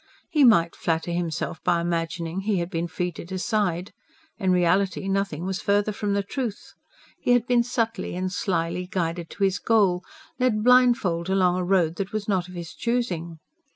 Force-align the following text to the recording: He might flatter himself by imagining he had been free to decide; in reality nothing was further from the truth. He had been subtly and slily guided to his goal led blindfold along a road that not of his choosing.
He 0.31 0.43
might 0.43 0.75
flatter 0.75 1.11
himself 1.11 1.61
by 1.63 1.79
imagining 1.79 2.39
he 2.39 2.57
had 2.57 2.71
been 2.71 2.87
free 2.87 3.11
to 3.11 3.23
decide; 3.23 3.93
in 4.39 4.49
reality 4.51 5.07
nothing 5.07 5.45
was 5.45 5.61
further 5.61 5.91
from 5.91 6.15
the 6.15 6.23
truth. 6.23 6.73
He 7.19 7.33
had 7.33 7.45
been 7.45 7.61
subtly 7.61 8.15
and 8.15 8.33
slily 8.33 8.87
guided 8.87 9.29
to 9.29 9.43
his 9.43 9.59
goal 9.59 10.01
led 10.39 10.63
blindfold 10.63 11.29
along 11.29 11.57
a 11.59 11.63
road 11.63 11.97
that 11.97 12.27
not 12.27 12.47
of 12.47 12.55
his 12.55 12.73
choosing. 12.73 13.37